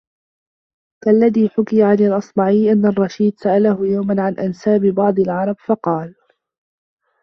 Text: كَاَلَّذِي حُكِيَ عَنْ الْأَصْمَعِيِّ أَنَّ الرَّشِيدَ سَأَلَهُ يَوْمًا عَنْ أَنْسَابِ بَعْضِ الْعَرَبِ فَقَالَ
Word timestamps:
كَاَلَّذِي 1.03 1.49
حُكِيَ 1.49 1.83
عَنْ 1.83 1.99
الْأَصْمَعِيِّ 1.99 2.71
أَنَّ 2.71 2.85
الرَّشِيدَ 2.85 3.33
سَأَلَهُ 3.39 3.85
يَوْمًا 3.87 4.21
عَنْ 4.23 4.39
أَنْسَابِ 4.39 4.81
بَعْضِ 4.81 5.19
الْعَرَبِ 5.19 5.55
فَقَالَ 5.65 6.15